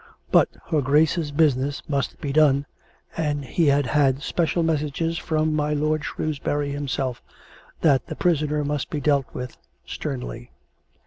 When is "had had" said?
3.67-4.23